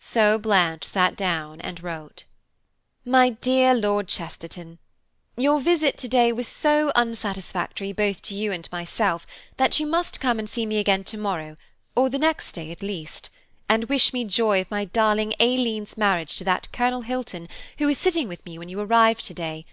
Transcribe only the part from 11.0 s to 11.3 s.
to